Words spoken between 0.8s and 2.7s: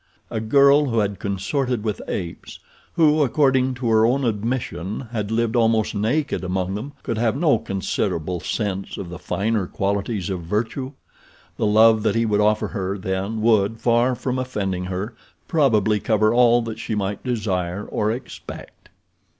who had consorted with apes,